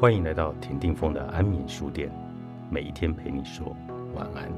[0.00, 2.10] 欢迎来到田定峰的安眠书店，
[2.70, 3.76] 每一天陪你说
[4.14, 4.50] 晚安。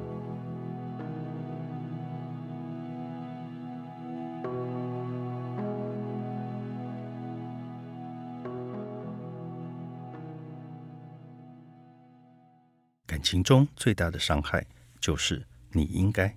[13.04, 14.64] 感情中最大的伤害
[15.00, 16.32] 就是你应该，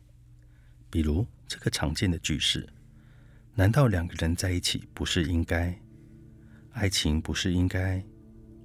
[0.89, 2.67] 比如这个常见的句式：
[3.53, 5.79] 难道两个人在一起不是应该？
[6.73, 8.03] 爱情不是应该？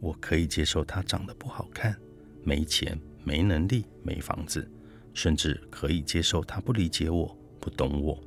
[0.01, 1.95] 我可以接受他长得不好看、
[2.43, 4.69] 没钱、没能力、没房子，
[5.13, 8.19] 甚至可以接受他不理解我、不懂我。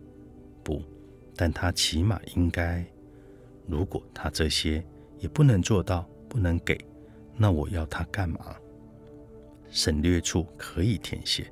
[0.64, 0.82] 不，
[1.36, 2.86] 但他起码应该。
[3.68, 4.86] 如果他这些
[5.20, 6.78] 也不能做到、不能给，
[7.36, 8.56] 那我要他干嘛？
[9.70, 11.52] 省略处可以填写，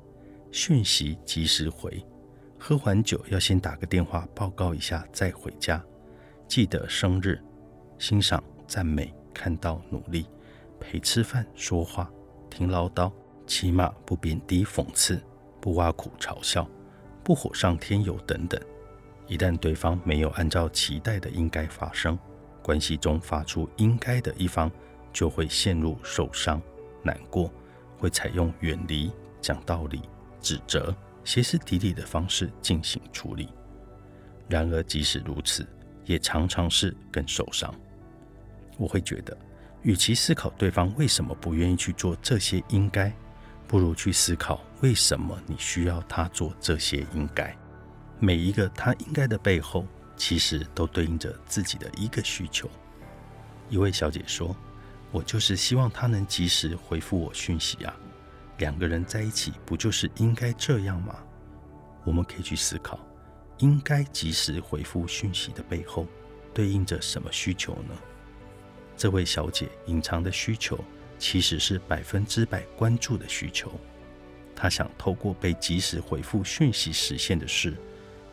[0.50, 2.04] 讯息及时回。
[2.58, 5.84] 喝完酒要先打个电话报告一下再回家。
[6.46, 7.40] 记得生日。
[7.98, 10.26] 欣赏、赞美、看到努力、
[10.78, 12.10] 陪吃饭、说话、
[12.50, 13.12] 听唠叨，
[13.46, 15.20] 起码不贬低、讽刺，
[15.60, 16.68] 不挖苦、嘲笑，
[17.24, 18.60] 不火上添油等等。
[19.26, 22.18] 一旦对方没有按照期待的应该发生，
[22.62, 24.70] 关系中发出应该的一方
[25.12, 26.60] 就会陷入受伤、
[27.02, 27.50] 难过，
[27.98, 30.02] 会采用远离、讲道理、
[30.40, 33.48] 指责、歇斯底里的方式进行处理。
[34.48, 35.66] 然而，即使如此，
[36.04, 37.72] 也常常是更受伤。
[38.76, 39.36] 我会觉得，
[39.82, 43.12] 与其思考对方为什么不愿意去做这些应该，
[43.66, 47.56] 不如去思考为什么你需要他做这些应该。
[48.18, 52.70] 每一个他应该的背后，其实都对应着自己的一个需求。
[53.68, 54.54] 一位小姐说
[55.10, 57.96] ：“我就是希望他能及时回复我讯息啊，
[58.58, 61.16] 两个人在一起不就是应该这样吗？”
[62.04, 62.98] 我们可以去思考，
[63.58, 66.06] 应该及时回复讯息的背后，
[66.52, 67.94] 对应着什么需求呢？
[68.96, 70.78] 这位小姐隐藏的需求
[71.18, 73.72] 其实是百分之百关注的需求。
[74.54, 77.74] 她想透过被及时回复讯息实现的是，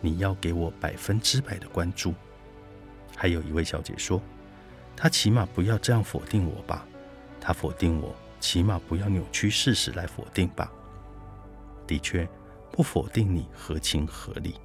[0.01, 2.13] 你要给我百分之百的关注。
[3.15, 4.21] 还有一位小姐说，
[4.95, 6.85] 她起码不要这样否定我吧？
[7.41, 10.71] 她否定我，起码不要扭曲事实来否定吧？
[11.87, 12.27] 的确，
[12.71, 14.55] 不否定你合情合理，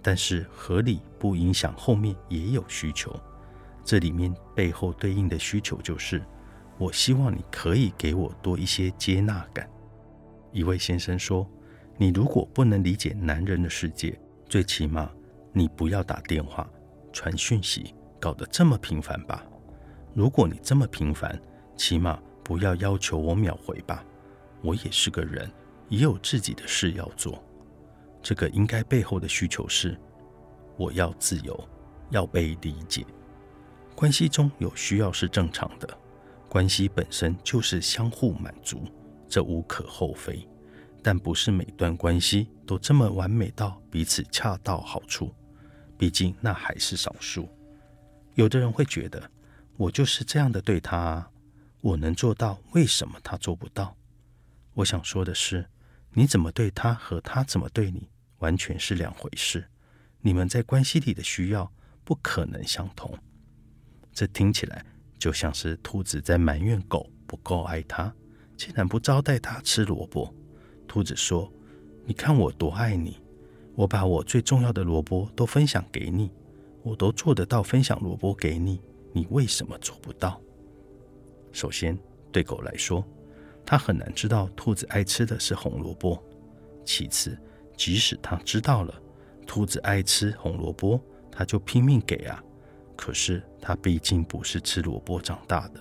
[0.00, 3.18] 但是合理不影响后面也有需求。
[3.88, 6.22] 这里面背后对应的需求就是，
[6.76, 9.66] 我希望你可以给我多一些接纳感。
[10.52, 11.48] 一位先生说
[11.96, 15.10] ：“你如果不能理解男人的世界，最起码
[15.54, 16.68] 你不要打电话、
[17.14, 19.42] 传讯息，搞得这么频繁吧。
[20.12, 21.40] 如果你这么频繁，
[21.74, 24.04] 起码不要要求我秒回吧。
[24.60, 25.50] 我也是个人，
[25.88, 27.42] 也有自己的事要做。
[28.22, 29.98] 这个应该背后的需求是，
[30.76, 31.58] 我要自由，
[32.10, 33.02] 要被理解。”
[33.98, 35.98] 关系中有需要是正常的，
[36.48, 38.84] 关系本身就是相互满足，
[39.28, 40.48] 这无可厚非。
[41.02, 45.34] 但不是每段关系都这么完美到彼此恰到好处，
[45.98, 47.48] 毕竟那还是少数。
[48.36, 49.20] 有的人会觉得，
[49.76, 51.30] 我就是这样的对他，啊，
[51.80, 53.96] 我能做到，为什么他做不到？
[54.74, 55.68] 我想说的是，
[56.12, 58.08] 你怎么对他和他怎么对你，
[58.38, 59.68] 完全是两回事。
[60.20, 61.72] 你们在关系里的需要
[62.04, 63.18] 不可能相同。
[64.18, 64.84] 这听起来
[65.16, 68.12] 就像是兔子在埋怨狗不够爱它，
[68.56, 70.34] 竟然不招待它吃萝卜。
[70.88, 71.48] 兔子说
[72.04, 73.16] ：“你看我多爱你，
[73.76, 76.32] 我把我最重要的萝卜都分享给你，
[76.82, 78.80] 我都做得到分享萝卜给你，
[79.12, 80.40] 你为什么做不到？”
[81.54, 81.96] 首先，
[82.32, 83.04] 对狗来说，
[83.64, 86.20] 它很难知道兔子爱吃的是红萝卜；
[86.84, 87.38] 其次，
[87.76, 89.00] 即使它知道了
[89.46, 92.42] 兔子爱吃红萝卜，它就拼命给啊。
[92.98, 95.80] 可是他毕竟不是吃萝卜长大的，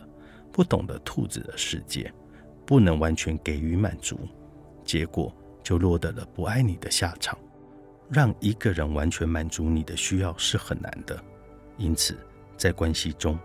[0.51, 2.13] 不懂得兔子的世界，
[2.63, 4.19] 不能完全给予满足，
[4.85, 7.35] 结果就落得了不爱你的下场。
[8.07, 11.19] 让一个人完全满足你的需要是很难的，
[11.75, 12.15] 因此
[12.55, 13.37] 在关系中，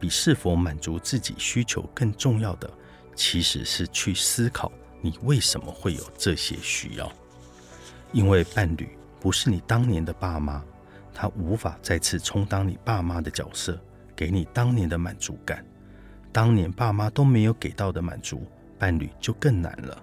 [0.00, 2.68] 比是否满足自己需求更重要的，
[3.14, 7.10] 其实是去思考你为什么会有这些需要。
[8.12, 8.88] 因为伴侣
[9.20, 10.64] 不是你当年的爸妈。
[11.12, 13.78] 他无法再次充当你爸妈的角色，
[14.14, 15.64] 给你当年的满足感。
[16.32, 18.46] 当年爸妈都没有给到的满足，
[18.78, 20.02] 伴侣就更难了。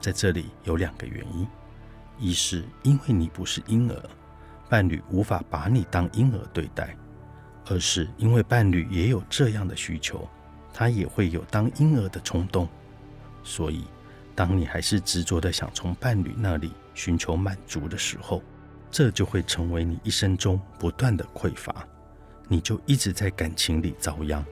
[0.00, 1.46] 在这里有两个原因：
[2.18, 4.02] 一是因为你不是婴儿，
[4.68, 6.94] 伴侣无法把你当婴儿对待；
[7.66, 10.28] 二是因为伴侣也有这样的需求，
[10.72, 12.68] 他也会有当婴儿的冲动。
[13.42, 13.84] 所以，
[14.34, 18.42] 当你还是执着的想从伴侣那里寻求满足的时候，
[18.96, 21.86] 这就会成为你一生中不断的匮乏，
[22.48, 24.42] 你就一直在感情里遭殃，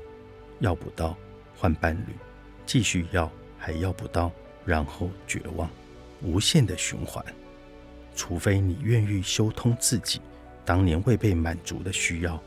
[0.58, 1.16] 要不到
[1.56, 2.14] 换伴侣，
[2.66, 4.30] 继续要还要不到，
[4.66, 5.66] 然后绝望，
[6.20, 7.24] 无限的循环。
[8.14, 10.20] 除非你愿意修通自己
[10.62, 12.38] 当年未被满足的需要，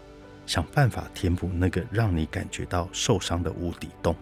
[0.46, 4.16] 想办法填补那个让你感觉到受伤的无底洞，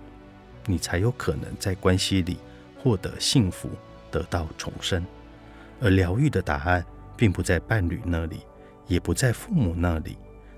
[0.66, 2.38] 你才有可能在关系里
[2.81, 3.69] 获得幸福，
[4.10, 5.06] 得到重生。
[5.81, 6.86] 而疗愈的答案，
[7.17, 8.41] 并不在伴侣那里，
[8.88, 10.17] 也不在父母那里，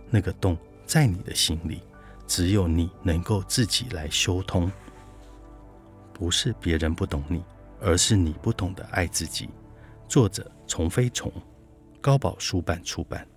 [0.10, 1.82] 那个洞在你的心里，
[2.26, 4.72] 只有你能够自己来修通。
[6.14, 7.44] 不是别人不懂你，
[7.80, 9.50] 而是你不懂得爱自己。
[10.08, 11.32] 作者：丛飞虫，
[12.02, 13.28] 高宝书版出版。